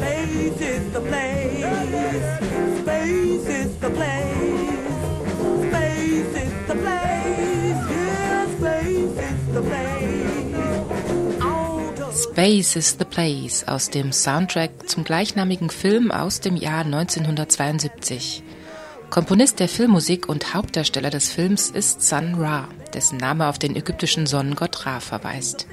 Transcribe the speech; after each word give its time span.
Space 0.00 0.60
is 0.62 0.92
the 0.94 1.00
place. 1.00 1.60
Space 2.80 3.48
is 3.60 3.70
the 3.80 3.90
place. 3.90 4.88
Space 5.68 6.34
is 6.42 6.52
the 6.68 6.74
place. 6.74 7.80
Yeah, 7.90 8.46
space 8.56 9.18
is 9.28 9.40
the 9.52 9.60
place. 9.60 10.00
Space 12.12 12.76
is 12.76 12.96
the 12.96 13.04
Place 13.04 13.68
aus 13.68 13.90
dem 13.90 14.12
Soundtrack 14.12 14.88
zum 14.88 15.04
gleichnamigen 15.04 15.68
Film 15.68 16.10
aus 16.10 16.40
dem 16.40 16.56
Jahr 16.56 16.86
1972. 16.86 18.42
Komponist 19.10 19.60
der 19.60 19.68
Filmmusik 19.68 20.30
und 20.30 20.54
Hauptdarsteller 20.54 21.10
des 21.10 21.30
Films 21.30 21.68
ist 21.68 22.00
Sun 22.00 22.36
Ra, 22.36 22.68
dessen 22.94 23.18
Name 23.18 23.48
auf 23.48 23.58
den 23.58 23.76
ägyptischen 23.76 24.26
Sonnengott 24.26 24.86
Ra 24.86 25.00
verweist. 25.00 25.66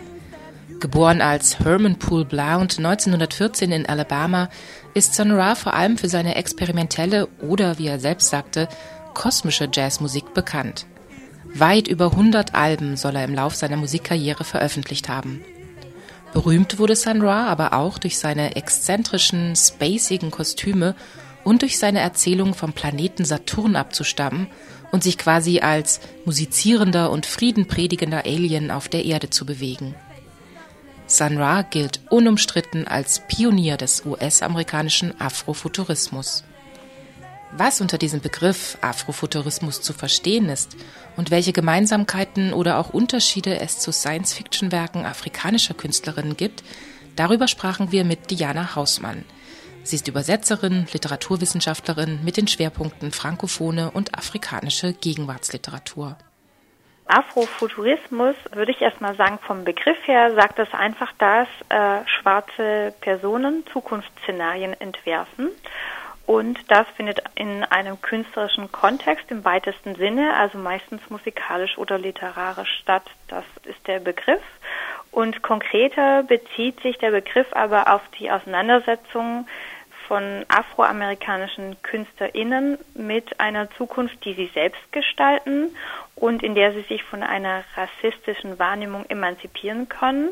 Geboren 0.80 1.22
als 1.22 1.60
Herman 1.60 1.98
Poole 1.98 2.26
Blount 2.26 2.78
1914 2.78 3.72
in 3.72 3.86
Alabama, 3.88 4.50
ist 4.94 5.16
Sun 5.16 5.32
Ra 5.32 5.56
vor 5.56 5.74
allem 5.74 5.98
für 5.98 6.08
seine 6.08 6.36
experimentelle 6.36 7.28
oder, 7.42 7.80
wie 7.80 7.88
er 7.88 8.00
selbst 8.00 8.30
sagte, 8.30 8.68
kosmische 9.16 9.68
Jazzmusik 9.74 10.36
bekannt. 10.36 10.86
Weit 11.56 11.88
über 11.88 12.12
100 12.12 12.54
Alben 12.54 12.96
soll 12.96 13.16
er 13.16 13.24
im 13.24 13.34
Lauf 13.34 13.56
seiner 13.56 13.78
Musikkarriere 13.78 14.44
veröffentlicht 14.44 15.10
haben. 15.10 15.42
Berühmt 16.32 16.78
wurde 16.78 16.96
Sun 16.96 17.24
Ra 17.24 17.48
aber 17.48 17.74
auch 17.74 17.98
durch 17.98 18.20
seine 18.20 18.56
exzentrischen, 18.56 19.56
spacigen 19.56 20.30
Kostüme 20.30 20.94
und 21.44 21.64
durch 21.64 21.80
seine 21.80 22.02
Erzählung 22.02 22.54
vom 22.54 22.74
Planeten 22.74 23.26
Saturn 23.26 23.76
abzustammen 23.76 24.48
und 24.92 25.02
sich 25.02 25.18
quasi 25.18 25.60
als 25.60 26.02
musizierender 26.26 27.10
und 27.10 27.26
friedenpredigender 27.26 28.26
Alien 28.26 28.70
auf 28.70 28.90
der 28.90 29.06
Erde 29.06 29.32
zu 29.32 29.46
bewegen. 29.46 29.96
Sun 31.10 31.38
Ra 31.38 31.62
gilt 31.62 32.02
unumstritten 32.10 32.86
als 32.86 33.22
Pionier 33.30 33.78
des 33.78 34.06
US-amerikanischen 34.06 35.20
Afrofuturismus. 35.22 36.44
Was 37.54 37.80
unter 37.80 37.98
diesem 37.98 38.20
Begriff 38.20 38.78
Afrofuturismus 38.82 39.82
zu 39.82 39.94
verstehen 39.94 40.50
ist 40.50 40.76
und 41.16 41.32
welche 41.32 41.54
Gemeinsamkeiten 41.54 42.52
oder 42.52 42.78
auch 42.78 42.90
Unterschiede 42.90 43.58
es 43.62 43.80
zu 43.80 43.94
Science-Fiction-Werken 43.94 45.06
afrikanischer 45.06 45.74
Künstlerinnen 45.74 46.36
gibt, 46.36 46.62
darüber 47.16 47.48
sprachen 47.48 47.94
wir 47.94 48.04
mit 48.04 48.30
Diana 48.30 48.76
Hausmann. 48.76 49.24
Sie 49.84 49.96
ist 49.96 50.10
Übersetzerin, 50.10 50.88
Literaturwissenschaftlerin 50.92 52.20
mit 52.26 52.36
den 52.36 52.50
Schwerpunkten 52.50 53.14
frankophone 53.14 53.88
und 53.88 54.14
afrikanische 54.14 54.92
Gegenwartsliteratur. 54.92 56.18
Afrofuturismus, 57.08 58.36
würde 58.52 58.72
ich 58.72 58.82
erstmal 58.82 59.16
sagen, 59.16 59.40
vom 59.40 59.64
Begriff 59.64 59.98
her 60.06 60.34
sagt 60.36 60.60
es 60.60 60.74
einfach, 60.74 61.12
dass 61.18 61.48
äh, 61.70 62.08
schwarze 62.08 62.94
Personen 63.02 63.66
Zukunftsszenarien 63.72 64.74
entwerfen. 64.80 65.50
Und 66.26 66.60
das 66.70 66.86
findet 66.98 67.22
in 67.36 67.64
einem 67.64 68.02
künstlerischen 68.02 68.70
Kontext 68.70 69.32
im 69.32 69.46
weitesten 69.46 69.96
Sinne, 69.96 70.36
also 70.36 70.58
meistens 70.58 71.02
musikalisch 71.10 71.78
oder 71.78 71.98
literarisch 71.98 72.80
statt. 72.82 73.04
Das 73.30 73.46
ist 73.64 73.88
der 73.88 74.00
Begriff. 74.02 74.42
Und 75.12 75.42
konkreter 75.42 76.24
bezieht 76.24 76.82
sich 76.82 76.98
der 76.98 77.12
Begriff 77.12 77.48
aber 77.54 77.94
auf 77.94 78.02
die 78.20 78.30
Auseinandersetzung 78.30 79.48
von 80.08 80.46
afroamerikanischen 80.48 81.82
KünstlerInnen 81.84 82.78
mit 82.96 83.40
einer 83.40 83.70
Zukunft, 83.72 84.24
die 84.26 84.34
sie 84.34 84.50
selbst 84.54 84.82
gestalten 84.92 85.76
und 86.16 86.44
in 86.44 86.56
der 86.56 86.74
sie 86.74 86.82
sich 86.84 87.04
von 87.04 87.24
einer 87.24 87.64
rassistischen 87.76 88.58
Wahrnehmung 88.60 89.06
emanzipieren 89.10 89.90
können 89.90 90.30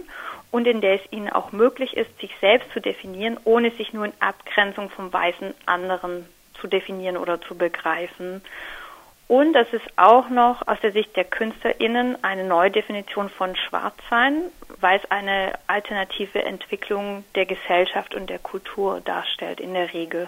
und 0.51 0.67
in 0.67 0.81
der 0.81 0.95
es 0.95 1.11
ihnen 1.11 1.29
auch 1.29 1.51
möglich 1.51 1.97
ist, 1.97 2.17
sich 2.19 2.31
selbst 2.39 2.71
zu 2.71 2.79
definieren, 2.79 3.37
ohne 3.43 3.71
sich 3.71 3.93
nur 3.93 4.05
in 4.05 4.13
Abgrenzung 4.19 4.89
vom 4.89 5.11
weißen 5.11 5.53
anderen 5.65 6.25
zu 6.59 6.67
definieren 6.67 7.17
oder 7.17 7.41
zu 7.41 7.55
begreifen. 7.55 8.41
Und 9.27 9.55
es 9.55 9.71
ist 9.73 9.85
auch 9.95 10.29
noch 10.29 10.67
aus 10.67 10.77
der 10.81 10.91
Sicht 10.91 11.15
der 11.15 11.23
KünstlerInnen 11.23 12.23
eine 12.23 12.43
neue 12.43 12.69
Definition 12.69 13.29
von 13.29 13.55
Schwarzsein, 13.55 14.43
weil 14.79 14.99
es 14.99 15.09
eine 15.09 15.53
alternative 15.65 16.43
Entwicklung 16.43 17.23
der 17.33 17.47
Gesellschaft 17.47 18.13
und 18.13 18.29
der 18.29 18.39
Kultur 18.39 19.01
darstellt 19.01 19.59
in 19.59 19.73
der 19.73 19.93
Regel. 19.93 20.27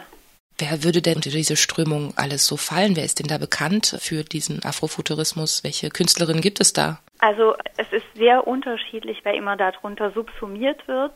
Wer 0.59 0.83
würde 0.83 1.03
denn 1.03 1.17
unter 1.17 1.29
diese 1.29 1.55
Strömung 1.55 2.13
alles 2.15 2.47
so 2.47 2.57
fallen? 2.57 2.95
Wer 2.95 3.05
ist 3.05 3.19
denn 3.19 3.27
da 3.27 3.37
bekannt 3.37 3.95
für 3.99 4.23
diesen 4.23 4.65
Afrofuturismus? 4.65 5.63
Welche 5.63 5.89
Künstlerinnen 5.91 6.41
gibt 6.41 6.59
es 6.59 6.73
da? 6.73 6.99
Also 7.19 7.55
es 7.77 7.91
ist 7.91 8.05
sehr 8.15 8.47
unterschiedlich, 8.47 9.19
wer 9.21 9.35
immer 9.35 9.55
darunter 9.55 10.09
subsumiert 10.11 10.87
wird. 10.87 11.11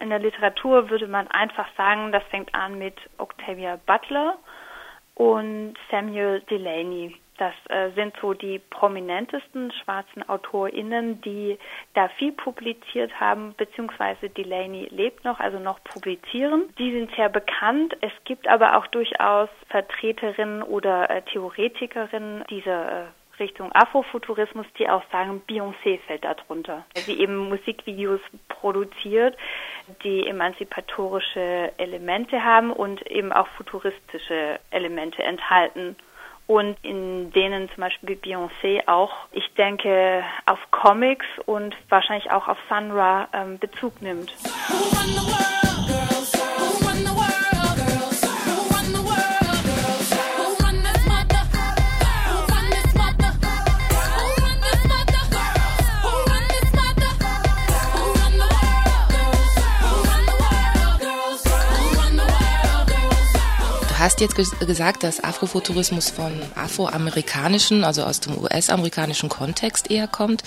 In 0.00 0.10
der 0.10 0.18
Literatur 0.18 0.90
würde 0.90 1.06
man 1.06 1.28
einfach 1.28 1.66
sagen, 1.76 2.10
das 2.10 2.24
fängt 2.30 2.52
an 2.52 2.76
mit 2.76 2.94
Octavia 3.18 3.78
Butler 3.86 4.38
und 5.14 5.74
Samuel 5.90 6.40
Delaney. 6.50 7.16
Das 7.36 7.54
äh, 7.68 7.90
sind 7.96 8.14
so 8.20 8.32
die 8.32 8.60
prominentesten 8.70 9.72
schwarzen 9.72 10.28
AutorInnen, 10.28 11.20
die 11.22 11.58
da 11.94 12.08
viel 12.10 12.30
publiziert 12.30 13.18
haben, 13.18 13.54
beziehungsweise 13.56 14.30
Delaney 14.30 14.86
lebt 14.90 15.24
noch, 15.24 15.40
also 15.40 15.58
noch 15.58 15.82
publizieren. 15.82 16.72
Die 16.78 16.92
sind 16.92 17.10
sehr 17.16 17.28
bekannt. 17.28 17.96
Es 18.02 18.12
gibt 18.24 18.46
aber 18.46 18.78
auch 18.78 18.86
durchaus 18.86 19.48
Vertreterinnen 19.68 20.62
oder 20.62 21.10
äh, 21.10 21.22
Theoretikerinnen 21.22 22.44
dieser 22.50 23.02
äh, 23.02 23.04
Richtung 23.38 23.72
Afrofuturismus, 23.72 24.66
die 24.78 24.88
auch 24.88 25.02
sagen, 25.10 25.42
Beyoncé 25.48 25.98
fällt 26.06 26.24
darunter. 26.24 26.84
Sie 26.94 27.18
eben 27.20 27.36
Musikvideos 27.36 28.20
produziert, 28.48 29.36
die 30.02 30.26
emanzipatorische 30.26 31.72
Elemente 31.76 32.42
haben 32.42 32.72
und 32.72 33.06
eben 33.06 33.32
auch 33.32 33.48
futuristische 33.48 34.58
Elemente 34.70 35.22
enthalten 35.22 35.96
und 36.46 36.76
in 36.82 37.30
denen 37.32 37.68
zum 37.70 37.80
Beispiel 37.80 38.16
Beyoncé 38.16 38.86
auch, 38.86 39.12
ich 39.32 39.54
denke, 39.54 40.22
auf 40.46 40.58
Comics 40.70 41.26
und 41.46 41.74
wahrscheinlich 41.88 42.30
auch 42.30 42.48
auf 42.48 42.58
Sun 42.68 42.90
Ra 42.90 43.28
ähm, 43.32 43.58
Bezug 43.58 44.02
nimmt. 44.02 44.32
Hast 64.04 64.20
jetzt 64.20 64.36
ges 64.36 64.50
gesagt, 64.60 65.02
dass 65.02 65.24
Afrofuturismus 65.24 66.10
von 66.10 66.32
afroamerikanischen, 66.56 67.84
also 67.84 68.02
aus 68.02 68.20
dem 68.20 68.36
US-amerikanischen 68.36 69.30
Kontext 69.30 69.90
eher 69.90 70.08
kommt. 70.08 70.42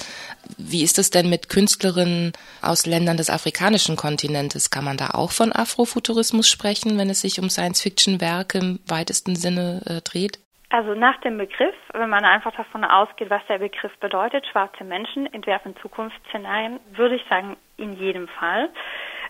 Wie 0.60 0.84
ist 0.84 1.00
es 1.00 1.10
denn 1.10 1.28
mit 1.28 1.50
Künstlerinnen 1.50 2.34
aus 2.62 2.86
Ländern 2.86 3.18
des 3.18 3.32
afrikanischen 3.32 3.96
Kontinentes? 3.96 4.70
Kann 4.70 4.86
man 4.86 4.98
da 4.98 5.10
auch 5.16 5.32
von 5.32 5.52
Afrofuturismus 5.52 6.48
sprechen, 6.48 7.00
wenn 7.00 7.10
es 7.10 7.22
sich 7.22 7.40
um 7.40 7.50
Science-Fiction-Werke 7.50 8.60
im 8.60 8.80
weitesten 8.88 9.36
Sinne 9.36 9.82
äh, 9.88 10.02
dreht? 10.02 10.38
Also 10.70 10.94
nach 10.94 11.20
dem 11.22 11.40
Begriff, 11.40 11.76
wenn 11.94 12.10
man 12.10 12.26
einfach 12.26 12.54
davon 12.56 12.84
ausgeht, 12.84 13.32
was 13.32 13.42
der 13.48 13.58
Begriff 13.58 13.98
bedeutet, 14.00 14.46
schwarze 14.52 14.84
Menschen 14.84 15.26
entwerfen 15.34 15.76
Zukunftsszenarien, 15.82 16.80
würde 16.92 17.16
ich 17.16 17.24
sagen, 17.28 17.58
in 17.78 17.94
jedem 17.94 18.28
Fall. 18.28 18.70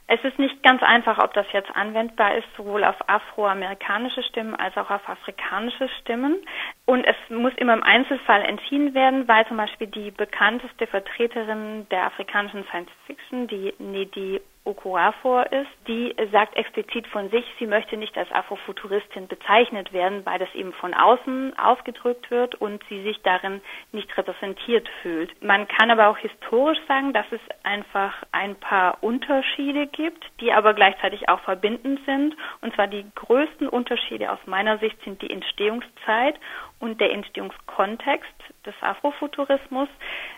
Es 0.09 0.23
ist 0.23 0.39
nicht 0.39 0.63
ganz 0.63 0.81
einfach, 0.83 1.17
ob 1.17 1.33
das 1.33 1.45
jetzt 1.51 1.69
anwendbar 1.75 2.35
ist, 2.37 2.47
sowohl 2.55 2.85
auf 2.85 2.95
afroamerikanische 3.07 4.23
Stimmen 4.23 4.55
als 4.55 4.75
auch 4.77 4.89
auf 4.89 5.07
afrikanische 5.07 5.89
Stimmen. 5.99 6.37
Und 6.85 7.05
es 7.05 7.15
muss 7.29 7.51
immer 7.57 7.73
im 7.73 7.83
Einzelfall 7.83 8.41
entschieden 8.43 8.93
werden, 8.93 9.27
weil 9.27 9.45
zum 9.47 9.57
Beispiel 9.57 9.87
die 9.87 10.11
bekannteste 10.11 10.87
Vertreterin 10.87 11.87
der 11.89 12.05
afrikanischen 12.05 12.63
Science 12.65 12.89
Fiction, 13.05 13.47
die 13.47 13.73
Nedi 13.79 14.39
Okorafor 14.67 15.51
ist, 15.51 15.69
die 15.87 16.13
sagt 16.31 16.57
explizit 16.57 17.07
von 17.07 17.29
sich, 17.29 17.45
sie 17.57 17.65
möchte 17.65 17.95
nicht 17.95 18.17
als 18.17 18.31
Afrofuturistin 18.31 19.27
bezeichnet 19.27 19.93
werden, 19.93 20.25
weil 20.25 20.39
das 20.39 20.53
eben 20.53 20.73
von 20.73 20.93
außen 20.93 21.57
ausgedrückt 21.57 22.29
wird 22.29 22.55
und 22.55 22.83
sie 22.89 23.01
sich 23.03 23.21
darin 23.23 23.61
nicht 23.93 24.15
repräsentiert 24.17 24.89
fühlt. 25.01 25.41
Man 25.41 25.67
kann 25.69 25.89
aber 25.89 26.09
auch 26.09 26.17
historisch 26.17 26.79
sagen, 26.87 27.13
dass 27.13 27.25
es 27.31 27.39
einfach 27.63 28.13
ein 28.33 28.55
paar 28.55 28.97
Unterschiede 29.01 29.87
gibt, 29.87 30.25
die 30.41 30.51
aber 30.51 30.73
gleichzeitig 30.73 31.29
auch 31.29 31.39
verbindend 31.39 32.01
sind. 32.05 32.35
Und 32.61 32.75
zwar 32.75 32.87
die 32.87 33.05
größten 33.15 33.69
Unterschiede 33.69 34.31
aus 34.31 34.39
meiner 34.45 34.77
Sicht 34.79 35.01
sind 35.03 35.21
die 35.21 35.31
Entstehungszeit 35.31 36.35
und 36.79 37.01
der 37.01 37.11
Entstehungskontext 37.11 38.33
des 38.65 38.75
Afrofuturismus, 38.81 39.89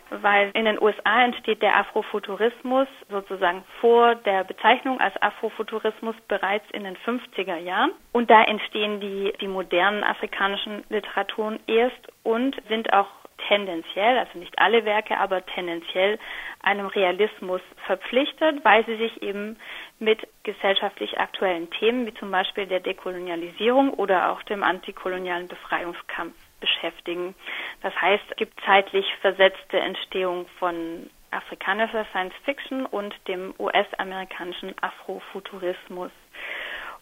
weil 0.09 0.51
in 0.53 0.65
den 0.65 0.81
USA 0.81 1.23
entsteht 1.23 1.61
der 1.61 1.75
Afrofuturismus 1.75 2.87
sozusagen 3.09 3.63
vor 3.81 4.15
der 4.15 4.43
Bezeichnung 4.43 4.99
als 4.99 5.19
Afrofuturismus 5.21 6.15
bereits 6.27 6.65
in 6.71 6.83
den 6.83 6.97
50er 6.97 7.57
Jahren. 7.57 7.91
Und 8.11 8.29
da 8.29 8.43
entstehen 8.43 8.99
die, 8.99 9.33
die 9.41 9.47
modernen 9.47 10.03
afrikanischen 10.03 10.83
Literaturen 10.89 11.59
erst 11.67 12.07
und 12.23 12.55
sind 12.69 12.93
auch 12.93 13.07
tendenziell, 13.49 14.17
also 14.17 14.39
nicht 14.39 14.57
alle 14.57 14.85
Werke, 14.85 15.17
aber 15.17 15.45
tendenziell 15.45 16.17
einem 16.61 16.87
Realismus 16.87 17.61
verpflichtet, 17.85 18.63
weil 18.63 18.85
sie 18.85 18.95
sich 18.95 19.21
eben 19.21 19.57
mit 19.99 20.25
gesellschaftlich 20.43 21.19
aktuellen 21.19 21.69
Themen 21.71 22.05
wie 22.05 22.13
zum 22.13 22.31
Beispiel 22.31 22.67
der 22.67 22.79
Dekolonialisierung 22.79 23.93
oder 23.93 24.31
auch 24.31 24.41
dem 24.43 24.63
antikolonialen 24.63 25.47
Befreiungskampf 25.47 26.35
beschäftigen. 26.61 27.35
Das 27.81 27.93
heißt, 27.99 28.23
es 28.29 28.35
gibt 28.37 28.59
zeitlich 28.65 29.05
versetzte 29.21 29.79
Entstehung 29.79 30.45
von 30.59 31.09
afrikanischer 31.31 32.05
Science 32.11 32.33
Fiction 32.43 32.85
und 32.85 33.15
dem 33.27 33.53
US-amerikanischen 33.59 34.73
Afrofuturismus. 34.81 36.11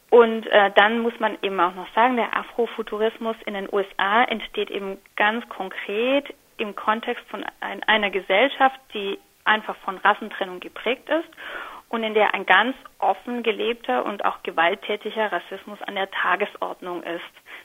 Und 0.09 0.47
äh, 0.47 0.71
dann 0.75 0.99
muss 0.99 1.19
man 1.19 1.37
eben 1.41 1.59
auch 1.59 1.75
noch 1.75 1.91
sagen, 1.93 2.15
der 2.15 2.35
Afrofuturismus 2.35 3.35
in 3.45 3.55
den 3.55 3.67
USA 3.71 4.23
entsteht 4.23 4.69
eben 4.71 4.97
ganz 5.15 5.47
konkret 5.49 6.33
im 6.57 6.75
Kontext 6.75 7.23
von 7.29 7.45
ein, 7.59 7.83
einer 7.83 8.09
Gesellschaft, 8.09 8.79
die 8.93 9.19
einfach 9.43 9.75
von 9.77 9.97
Rassentrennung 9.97 10.59
geprägt 10.59 11.09
ist 11.09 11.29
und 11.89 12.03
in 12.03 12.13
der 12.13 12.33
ein 12.33 12.45
ganz 12.45 12.75
offen 12.99 13.43
gelebter 13.43 14.05
und 14.05 14.25
auch 14.25 14.43
gewalttätiger 14.43 15.31
Rassismus 15.31 15.81
an 15.83 15.95
der 15.95 16.09
Tagesordnung 16.11 17.03
ist. 17.03 17.21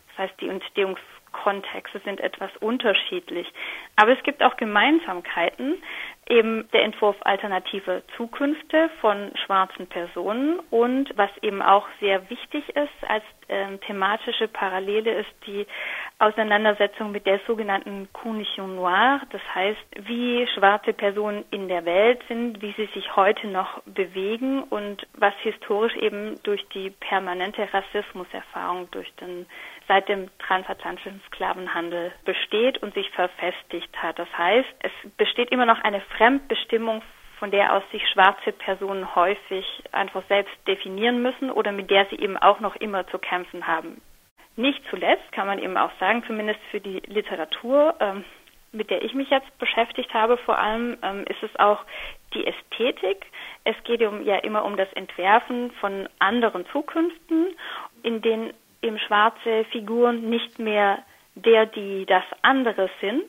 Das 0.09 0.19
heißt, 0.19 0.41
die 0.41 0.49
Entstehungskontexte 0.49 2.01
sind 2.05 2.21
etwas 2.21 2.51
unterschiedlich. 2.59 3.51
Aber 3.97 4.13
es 4.13 4.23
gibt 4.23 4.43
auch 4.43 4.57
Gemeinsamkeiten, 4.57 5.83
eben 6.29 6.69
der 6.73 6.85
Entwurf 6.85 7.17
alternative 7.23 8.03
Zukünfte 8.17 8.91
von 9.01 9.33
schwarzen 9.45 9.87
Personen 9.87 10.61
und 10.71 11.11
was 11.17 11.31
eben 11.43 11.63
auch 11.63 11.87
sehr 12.01 12.29
wichtig 12.31 12.69
ist 12.71 13.09
als 13.09 13.25
ähm, 13.49 13.81
thematische 13.81 14.49
Parallele 14.49 15.13
ist 15.13 15.31
die 15.47 15.67
Auseinandersetzung 16.19 17.11
mit 17.11 17.27
der 17.27 17.41
sogenannten 17.47 18.09
Condition 18.13 18.77
Noire, 18.77 19.21
das 19.31 19.43
heißt, 19.55 19.81
wie 20.07 20.47
schwarze 20.55 20.93
Personen 20.93 21.45
in 21.51 21.69
der 21.69 21.85
Welt 21.85 22.23
sind, 22.29 22.63
wie 22.63 22.73
sie 22.77 22.89
sich 22.95 23.17
heute 23.17 23.49
noch 23.49 23.83
bewegen 23.85 24.63
und 24.63 25.07
was 25.15 25.35
historisch 25.43 25.97
eben 25.97 26.41
durch 26.45 26.67
die 26.69 26.91
permanente 26.91 27.69
Rassismuserfahrung 27.73 28.91
durch 28.93 29.13
den 29.17 29.47
seit 29.89 30.09
dem 30.09 30.31
transatlantischen 30.39 31.21
Sklavenhandel 31.27 32.13
besteht 32.25 32.83
und 32.83 32.95
sich 32.95 33.11
verfestigt 33.11 33.91
hat. 34.01 34.19
Das 34.19 34.29
heißt, 34.37 34.69
es 34.81 34.93
besteht 35.17 35.51
immer 35.51 35.67
noch 35.67 35.83
eine 35.83 36.01
Fremdbestimmung 36.17 37.03
von 37.39 37.51
der 37.51 37.75
aus 37.75 37.83
sich 37.91 38.09
schwarze 38.09 38.53
Personen 38.53 39.17
häufig 39.17 39.67
einfach 39.91 40.23
selbst 40.29 40.55
definieren 40.69 41.23
müssen 41.23 41.51
oder 41.51 41.73
mit 41.73 41.91
der 41.91 42.07
sie 42.07 42.17
eben 42.17 42.37
auch 42.37 42.61
noch 42.61 42.77
immer 42.77 43.07
zu 43.09 43.19
kämpfen 43.19 43.67
haben. 43.67 44.01
Nicht 44.55 44.81
zuletzt 44.91 45.33
kann 45.33 45.47
man 45.47 45.59
eben 45.59 45.77
auch 45.77 45.91
sagen, 45.99 46.23
zumindest 46.27 46.61
für 46.71 46.81
die 46.81 47.01
Literatur, 47.07 47.97
ähm, 48.01 48.25
mit 48.71 48.91
der 48.91 49.03
ich 49.03 49.15
mich 49.15 49.29
jetzt 49.31 49.59
beschäftigt 49.59 50.13
habe, 50.15 50.37
vor 50.37 50.59
allem 50.59 50.97
ähm, 51.03 51.25
ist 51.29 51.43
es 51.43 51.55
auch 51.59 51.85
die 52.35 52.47
Ästhetik. 52.47 53.27
Es 53.65 53.77
geht 53.85 54.01
ja 54.01 54.37
immer 54.39 54.65
um 54.65 54.77
das 54.77 54.93
Entwerfen 54.93 55.73
von 55.81 56.09
anderen 56.19 56.65
Zukünften, 56.67 57.57
in 58.03 58.23
denen 58.23 58.53
eben 58.83 58.99
schwarze 58.99 59.65
Figuren 59.73 60.31
nicht 60.31 60.59
mehr 60.59 61.03
der, 61.35 61.67
die 61.67 62.07
das 62.07 62.25
andere 62.43 62.91
sind, 63.01 63.25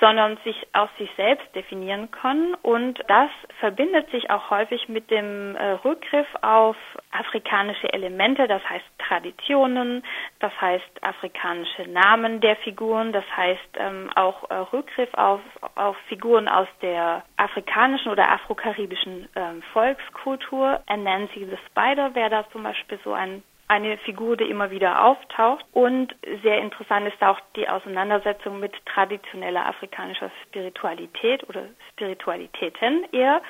sondern 0.00 0.36
sich 0.44 0.56
aus 0.72 0.88
sich 0.98 1.10
selbst 1.16 1.46
definieren 1.54 2.10
können. 2.10 2.54
Und 2.62 2.98
das 3.08 3.30
verbindet 3.60 4.10
sich 4.10 4.30
auch 4.30 4.50
häufig 4.50 4.88
mit 4.88 5.10
dem 5.10 5.56
äh, 5.56 5.72
Rückgriff 5.84 6.26
auf 6.42 6.76
afrikanische 7.10 7.92
Elemente, 7.92 8.46
das 8.46 8.62
heißt 8.68 8.84
Traditionen, 8.98 10.04
das 10.40 10.52
heißt 10.60 11.02
afrikanische 11.02 11.88
Namen 11.88 12.40
der 12.40 12.56
Figuren, 12.56 13.12
das 13.12 13.24
heißt 13.36 13.68
ähm, 13.78 14.10
auch 14.14 14.48
äh, 14.50 14.54
Rückgriff 14.54 15.12
auf, 15.14 15.40
auf 15.74 15.96
Figuren 16.08 16.48
aus 16.48 16.68
der 16.82 17.24
afrikanischen 17.36 18.12
oder 18.12 18.30
afrokaribischen 18.30 19.28
ähm, 19.34 19.62
Volkskultur. 19.72 20.80
Anansi 20.86 21.46
the 21.46 21.58
Spider 21.66 22.14
wäre 22.14 22.30
da 22.30 22.48
zum 22.50 22.62
Beispiel 22.62 22.98
so 23.02 23.12
ein 23.12 23.42
eine 23.68 23.98
Figur, 23.98 24.36
die 24.36 24.44
immer 24.44 24.70
wieder 24.70 25.04
auftaucht. 25.04 25.64
Und 25.72 26.14
sehr 26.42 26.58
interessant 26.58 27.06
ist 27.06 27.22
auch 27.22 27.38
die 27.54 27.68
Auseinandersetzung 27.68 28.58
mit 28.60 28.72
traditioneller 28.86 29.66
afrikanischer 29.66 30.30
Spiritualität 30.46 31.46
oder 31.48 31.64
Spiritualitäten 31.92 33.04
eher. 33.12 33.42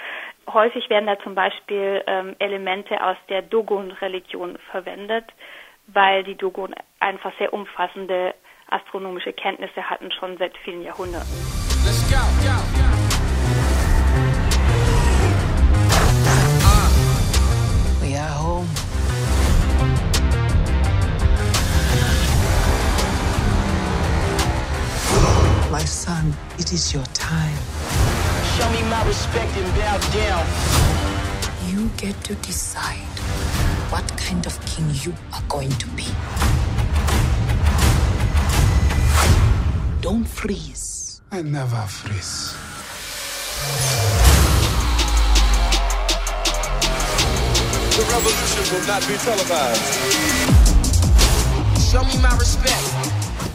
Häufig 0.52 0.90
werden 0.90 1.06
da 1.06 1.18
zum 1.20 1.34
Beispiel 1.34 2.02
ähm, 2.06 2.34
Elemente 2.40 3.02
aus 3.02 3.16
der 3.28 3.42
Dogon-Religion 3.42 4.58
verwendet, 4.70 5.24
weil 5.86 6.24
die 6.24 6.34
Dogon 6.34 6.74
einfach 6.98 7.32
sehr 7.38 7.52
umfassende 7.52 8.34
astronomische 8.70 9.32
Kenntnisse 9.32 9.88
hatten, 9.88 10.10
schon 10.12 10.36
seit 10.36 10.56
vielen 10.58 10.82
Jahrhunderten. 10.82 11.28
Let's 11.84 12.10
go, 12.10 12.18
go, 12.42 12.92
go. 12.92 12.97
It 26.68 26.74
is 26.74 26.92
your 26.92 27.04
time. 27.14 27.56
Show 28.56 28.68
me 28.72 28.82
my 28.90 29.02
respect 29.06 29.56
and 29.56 29.74
bow 29.74 29.96
down. 30.12 30.44
You 31.70 31.88
get 31.96 32.14
to 32.24 32.34
decide 32.36 33.16
what 33.90 34.06
kind 34.18 34.44
of 34.44 34.54
king 34.66 34.84
you 35.02 35.14
are 35.32 35.42
going 35.48 35.70
to 35.70 35.86
be. 35.96 36.04
Don't 40.02 40.24
freeze. 40.24 41.22
I 41.32 41.40
never 41.42 41.82
freeze. 41.86 42.54
The 47.96 48.04
revolution 48.12 48.64
will 48.72 48.86
not 48.86 49.02
be 49.08 49.16
televised. 49.16 49.84
Show 51.90 52.04
me 52.04 52.22
my 52.22 52.36
respect. 52.36 52.97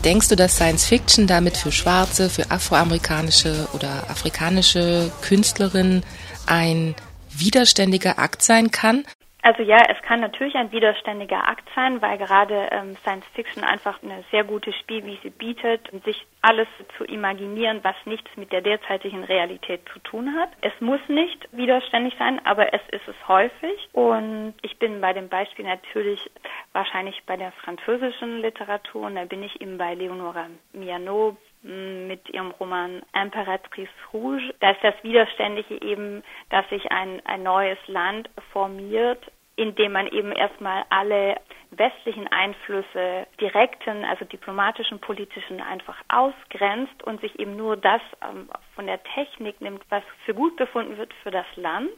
Denkst 0.03 0.27
du, 0.27 0.35
dass 0.35 0.55
Science 0.55 0.85
Fiction 0.85 1.27
damit 1.27 1.55
für 1.55 1.71
schwarze, 1.71 2.29
für 2.29 2.51
afroamerikanische 2.51 3.69
oder 3.71 4.09
afrikanische 4.09 5.09
Künstlerinnen 5.21 6.03
ein 6.45 6.93
widerständiger 7.31 8.19
Akt 8.19 8.43
sein 8.43 8.69
kann? 8.69 9.05
Also 9.43 9.61
ja, 9.61 9.77
es 9.89 10.01
kann 10.03 10.21
natürlich 10.21 10.55
ein 10.55 10.71
widerständiger 10.71 11.49
Akt 11.49 11.67
sein, 11.75 12.01
weil 12.01 12.17
gerade 12.17 12.69
ähm, 12.71 12.95
Science 13.03 13.25
Fiction 13.33 13.65
einfach 13.65 14.01
eine 14.01 14.23
sehr 14.31 14.45
gute 14.45 14.71
Spielwiese 14.71 15.31
bietet, 15.31 15.81
sich 16.05 16.25
alles 16.41 16.67
zu 16.97 17.03
imaginieren, 17.03 17.81
was 17.83 17.95
nichts 18.05 18.29
mit 18.37 18.53
der 18.53 18.61
derzeitigen 18.61 19.25
Realität 19.25 19.81
zu 19.91 19.99
tun 19.99 20.33
hat. 20.33 20.49
Es 20.61 20.71
muss 20.79 21.01
nicht 21.09 21.49
widerständig 21.51 22.15
sein, 22.17 22.39
aber 22.45 22.73
es 22.73 22.81
ist 22.91 23.05
es 23.05 23.27
häufig. 23.27 23.89
Und 23.91 24.53
ich 24.61 24.79
bin 24.79 25.01
bei 25.01 25.11
dem 25.11 25.27
Beispiel 25.27 25.65
natürlich 25.65 26.31
wahrscheinlich 26.71 27.21
bei 27.25 27.35
der 27.35 27.51
französischen 27.51 28.39
Literatur 28.39 29.07
und 29.07 29.15
da 29.15 29.25
bin 29.25 29.43
ich 29.43 29.59
eben 29.59 29.77
bei 29.77 29.93
Leonora 29.93 30.47
Miano 30.71 31.35
mit 31.63 32.29
ihrem 32.29 32.51
Roman 32.51 33.01
Imperatrice 33.13 33.89
Rouge. 34.11 34.53
Da 34.59 34.71
ist 34.71 34.83
das 34.83 34.95
Widerständige 35.03 35.81
eben, 35.81 36.23
dass 36.49 36.67
sich 36.69 36.91
ein, 36.91 37.21
ein 37.25 37.43
neues 37.43 37.77
Land 37.87 38.29
formiert, 38.51 39.19
in 39.55 39.75
dem 39.75 39.91
man 39.91 40.07
eben 40.07 40.31
erstmal 40.31 40.83
alle 40.89 41.37
westlichen 41.71 42.27
Einflüsse, 42.27 43.27
direkten, 43.39 44.03
also 44.03 44.25
diplomatischen, 44.25 44.99
politischen 44.99 45.61
einfach 45.61 45.97
ausgrenzt 46.07 47.01
und 47.03 47.21
sich 47.21 47.39
eben 47.39 47.55
nur 47.55 47.77
das 47.77 48.01
ähm, 48.21 48.49
von 48.75 48.87
der 48.87 49.01
Technik 49.15 49.61
nimmt, 49.61 49.83
was 49.89 50.03
für 50.25 50.33
gut 50.33 50.55
befunden 50.57 50.97
wird 50.97 51.13
für 51.23 51.31
das 51.31 51.45
Land 51.55 51.91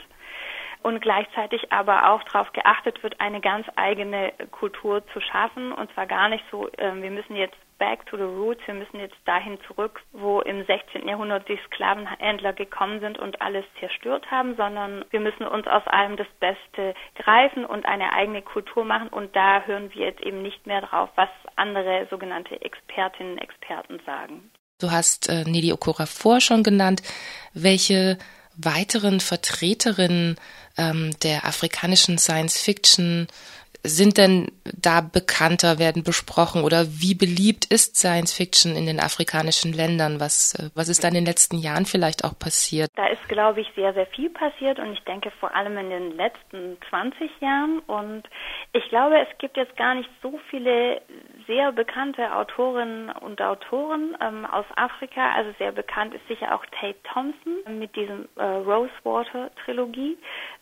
und 0.84 1.01
gleichzeitig 1.01 1.72
aber 1.72 2.12
auch 2.12 2.24
darauf 2.24 2.51
geachtet 2.53 3.01
wird, 3.03 3.19
eine 3.19 3.41
ganz 3.41 3.65
eigene 3.75 4.31
Kultur 4.51 5.05
zu 5.07 5.19
schaffen 5.19 5.72
und 5.72 5.91
zwar 5.93 6.05
gar 6.05 6.29
nicht 6.29 6.43
so, 6.51 6.69
äh, 6.77 6.93
wir 6.95 7.12
müssen 7.12 7.36
jetzt 7.36 7.57
back 7.77 8.05
to 8.08 8.17
the 8.17 8.24
roots, 8.24 8.62
wir 8.65 8.74
müssen 8.74 9.00
jetzt 9.00 9.15
dahin 9.25 9.58
zurück, 9.67 10.01
wo 10.12 10.41
im 10.41 10.65
16. 10.65 11.08
Jahrhundert 11.08 11.48
die 11.48 11.60
Sklavenhändler 11.67 12.53
gekommen 12.53 13.00
sind 13.00 13.17
und 13.17 13.41
alles 13.41 13.65
zerstört 13.79 14.29
haben, 14.32 14.55
sondern 14.55 15.05
wir 15.10 15.20
müssen 15.20 15.46
uns 15.46 15.67
aus 15.67 15.86
allem 15.88 16.17
das 16.17 16.27
Beste 16.39 16.94
greifen 17.15 17.65
und 17.65 17.86
eine 17.86 18.13
eigene 18.13 18.41
Kultur 18.41 18.86
machen 18.86 19.10
und 19.10 19.36
da 19.36 19.63
hören 19.63 19.94
wir 19.94 20.08
jetzt 20.08 20.22
eben 20.22 20.41
nicht 20.41 20.65
mehr 20.65 20.82
drauf, 20.82 21.10
was 21.15 21.29
andere 21.55 22.08
sogenannte 22.10 22.62
Expertinnen 22.62 23.34
und 23.34 23.39
Experten 23.39 24.00
sagen. 24.05 24.51
Du 24.79 24.91
hast 24.91 25.29
äh, 25.29 25.44
Nedi 25.46 25.72
Okorafor 25.72 26.41
schon 26.41 26.63
genannt. 26.63 27.01
Welche 27.53 28.17
weiteren 28.58 29.20
Vertreterinnen 29.20 30.36
ähm, 30.77 31.12
der 31.24 31.46
afrikanischen 31.46 32.17
Science 32.17 32.62
Fiction 32.62 33.27
sind 33.87 34.17
denn 34.17 34.51
da 34.63 35.01
bekannter, 35.01 35.79
werden 35.79 36.03
besprochen 36.03 36.63
oder 36.63 36.85
wie 36.87 37.15
beliebt 37.15 37.65
ist 37.65 37.95
Science 37.95 38.33
Fiction 38.33 38.75
in 38.75 38.85
den 38.85 38.99
afrikanischen 38.99 39.73
Ländern? 39.73 40.19
Was, 40.19 40.55
äh, 40.55 40.69
was 40.75 40.89
ist 40.89 41.03
da 41.03 41.07
in 41.07 41.13
den 41.13 41.25
letzten 41.25 41.57
Jahren 41.57 41.85
vielleicht 41.85 42.23
auch 42.23 42.37
passiert? 42.37 42.89
Da 42.95 43.07
ist, 43.07 43.27
glaube 43.27 43.61
ich, 43.61 43.67
sehr, 43.75 43.93
sehr 43.93 44.07
viel 44.07 44.29
passiert 44.29 44.79
und 44.79 44.93
ich 44.93 45.03
denke 45.05 45.31
vor 45.39 45.55
allem 45.55 45.77
in 45.77 45.89
den 45.89 46.11
letzten 46.15 46.77
20 46.89 47.29
Jahren 47.41 47.79
und 47.87 48.23
ich 48.73 48.87
glaube, 48.89 49.15
es 49.19 49.37
gibt 49.37 49.57
jetzt 49.57 49.75
gar 49.77 49.95
nicht 49.95 50.09
so 50.21 50.39
viele 50.49 51.01
sehr 51.47 51.71
bekannte 51.71 52.35
Autorinnen 52.35 53.09
und 53.09 53.41
Autoren 53.41 54.15
ähm, 54.21 54.45
aus 54.45 54.65
Afrika. 54.75 55.31
Also 55.33 55.51
sehr 55.57 55.71
bekannt 55.71 56.13
ist 56.13 56.27
sicher 56.27 56.55
auch 56.55 56.65
Tate 56.67 56.97
Thompson 57.13 57.79
mit 57.79 57.95
diesem 57.95 58.27
äh, 58.35 58.43
Rosewater 58.43 59.51
Trilogie. 59.63 60.17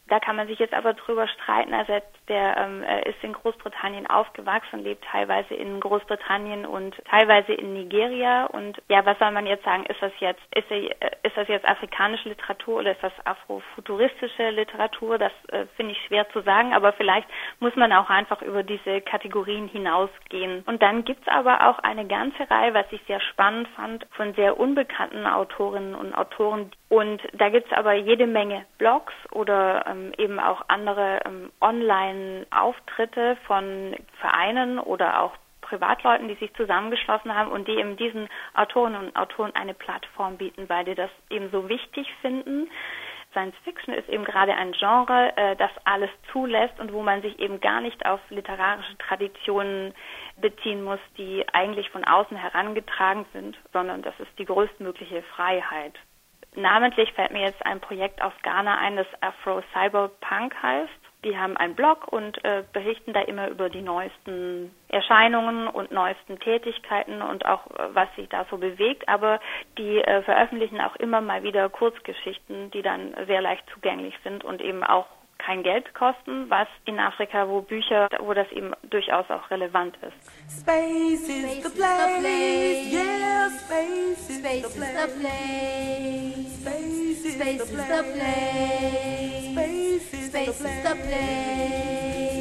Da 0.10 0.20
kann 0.20 0.36
man 0.36 0.48
sich 0.48 0.60
jetzt 0.60 0.74
aber 0.74 0.94
drüber 0.94 1.28
streiten. 1.30 1.74
Also 1.74 1.94
der 2.28 2.58
ähm, 2.58 2.84
ist 3.06 3.24
in 3.24 3.32
Großbritannien 3.32 4.06
aufgewachsen, 4.08 4.84
lebt 4.84 5.06
teilweise 5.06 5.54
in 5.54 5.80
Großbritannien 5.80 6.66
und 6.66 6.96
teilweise 7.10 7.54
in 7.54 7.74
Nigeria. 7.74 8.46
Und 8.48 8.82
ja, 8.90 9.06
was 9.06 9.18
soll 9.20 9.32
man 9.32 9.48
jetzt 9.48 9.64
sagen? 9.64 9.86
Ist 9.86 10.02
das 10.02 10.12
jetzt 10.20 10.42
ist, 10.54 10.70
er, 10.70 11.02
äh, 11.02 11.12
ist 11.24 11.38
das 11.38 11.48
jetzt 11.48 11.66
afrikanische 11.66 12.30
Literatur 12.30 12.80
oder 12.80 12.92
ist 12.92 13.02
das 13.02 13.14
afrofuturistische 13.26 14.50
Literatur? 14.50 15.18
Das 15.18 15.32
äh, 15.48 15.68
finde 15.78 15.94
ich 15.94 16.06
schwer 16.06 16.30
zu 16.32 16.42
sagen. 16.42 16.74
Aber 16.74 16.92
vielleicht 16.94 17.28
muss 17.60 17.76
man 17.78 17.94
auch 17.94 18.10
einfach 18.10 18.42
über 18.42 18.62
diese 18.62 19.00
Kategorien 19.02 19.70
hinausgehen. 19.70 20.64
Und 20.74 20.82
dann 20.82 21.06
gibt's 21.06 21.28
aber 21.28 21.70
auch 21.70 21.78
eine 21.84 22.08
ganze 22.08 22.50
Reihe, 22.50 22.74
was 22.74 22.88
ich 22.90 23.00
sehr 23.06 23.20
spannend 23.20 23.68
fand, 23.76 24.08
von 24.14 24.34
sehr 24.34 24.60
unbekannten 24.60 25.28
Autorinnen 25.28 25.94
und 25.94 26.16
Autoren. 26.16 26.72
Und 26.90 27.22
da 27.34 27.50
gibt's 27.50 27.72
aber 27.74 27.94
jede 27.94 28.26
Menge 28.26 28.66
Blogs 28.80 29.14
oder 29.30 29.86
ähm, 29.86 30.14
eben 30.18 30.40
auch 30.40 30.64
andere 30.70 31.20
ähm, 31.28 31.52
Online-Auftritte 31.62 33.38
von 33.46 33.96
Vereinen 34.20 34.80
oder 34.80 35.22
auch 35.22 35.34
Privatleuten, 35.62 36.28
die 36.28 36.36
sich 36.36 36.52
zusammengeschlossen 36.56 37.36
haben 37.36 37.52
und 37.52 37.68
die 37.68 37.78
eben 37.78 37.96
diesen 37.96 38.28
Autoren 38.56 38.96
und 38.96 39.16
Autoren 39.16 39.54
eine 39.54 39.76
Plattform 39.76 40.38
bieten, 40.38 40.68
weil 40.70 40.86
die 40.86 40.96
das 40.96 41.12
eben 41.30 41.52
so 41.52 41.70
wichtig 41.70 42.12
finden. 42.22 42.68
Science 43.34 43.56
Fiction 43.64 43.94
ist 43.94 44.08
eben 44.08 44.24
gerade 44.24 44.56
ein 44.56 44.72
Genre, 44.72 45.34
äh, 45.36 45.56
das 45.58 45.72
alles 45.84 46.10
zulässt 46.32 46.80
und 46.80 46.94
wo 46.94 47.02
man 47.02 47.22
sich 47.22 47.38
eben 47.40 47.60
gar 47.60 47.82
nicht 47.82 48.06
auf 48.06 48.20
literarische 48.30 48.98
Traditionen 48.98 49.94
beziehen 50.38 50.84
muss, 50.84 51.00
die 51.18 51.46
eigentlich 51.52 51.90
von 51.90 52.06
außen 52.06 52.38
herangetragen 52.38 53.26
sind, 53.34 53.58
sondern 53.74 54.02
das 54.02 54.18
ist 54.20 54.32
die 54.40 54.46
größtmögliche 54.46 55.22
Freiheit. 55.36 55.94
Namentlich 56.56 57.12
fällt 57.14 57.32
mir 57.32 57.42
jetzt 57.42 57.66
ein 57.66 57.80
Projekt 57.80 58.22
aus 58.22 58.34
Ghana 58.44 58.78
ein, 58.78 58.96
das 58.96 59.08
Afro 59.22 59.62
Cyberpunk 59.74 60.56
heißt. 60.62 61.03
Die 61.24 61.38
haben 61.38 61.56
einen 61.56 61.76
Blog 61.76 62.08
und 62.12 62.44
äh, 62.44 62.64
berichten 62.74 63.14
da 63.14 63.22
immer 63.22 63.48
über 63.48 63.70
die 63.70 63.82
neuesten 63.82 64.74
Erscheinungen 64.90 65.68
und 65.68 65.92
neuesten 65.92 66.40
Tätigkeiten 66.40 67.22
und 67.22 67.46
auch 67.46 67.66
äh, 67.68 67.94
was 67.94 68.14
sich 68.16 68.28
da 68.30 68.46
so 68.50 68.58
bewegt. 68.58 69.08
Aber 69.08 69.40
die 69.78 70.00
äh, 70.00 70.22
veröffentlichen 70.24 70.82
auch 70.82 70.96
immer 70.98 71.22
mal 71.22 71.44
wieder 71.44 71.70
Kurzgeschichten, 71.70 72.72
die 72.72 72.82
dann 72.82 73.16
sehr 73.28 73.42
leicht 73.42 73.64
zugänglich 73.74 74.16
sind 74.24 74.44
und 74.44 74.62
eben 74.62 74.84
auch 74.84 75.08
kein 75.46 75.64
Geld 75.64 75.94
kosten, 75.94 76.50
was 76.50 76.68
in 76.86 77.00
Afrika, 77.00 77.48
wo 77.48 77.62
Bücher, 77.62 78.08
wo 78.20 78.34
das 78.34 78.50
eben 78.52 78.74
durchaus 78.84 79.30
auch 79.30 79.50
relevant 79.52 79.98
ist. 79.98 80.60
Space 80.62 81.28
is 81.28 81.64
the 81.64 81.70
place, 81.70 82.94
yeah, 82.94 83.50
space 83.50 84.30
is 84.30 84.42
the 84.42 85.10
place. 85.20 86.62
Space 86.62 87.26
is 87.26 87.38
the 87.38 88.04
place. 88.14 89.43
Space 90.14 90.30
is 90.30 90.58
the 90.58 90.94
place. 90.94 91.74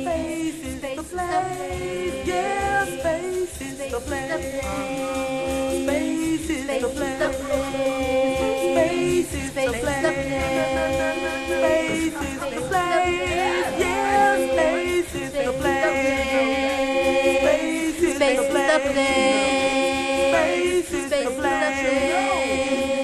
Space 0.02 0.61
is 0.62 0.76
the 0.83 1.02
place. 1.02 1.33
Space 1.33 1.33
is 1.33 1.41
the 1.50 1.61
place, 1.81 2.26
yeah, 2.29 2.85
space 2.85 3.61
is 3.62 3.79
the 3.79 4.00
place. 4.00 4.62
Space 5.83 6.50
is 6.50 6.62
the 6.69 6.88
place. 6.88 7.33
Space 8.61 9.33
is 9.35 9.50
the 9.55 9.67
place. 9.73 10.05
Space 11.49 12.21
is 12.21 12.41
the 12.41 12.61
place, 12.69 13.69
yeah, 13.81 14.37
space 14.52 15.14
is 15.14 15.33
the 15.33 15.52
place. 15.61 15.97
Space 17.37 18.02
is 18.02 18.19
the 18.19 18.29
place. 18.52 19.33
Space 20.29 20.93
is 20.93 21.07
the 21.11 21.21
place. 21.41 23.01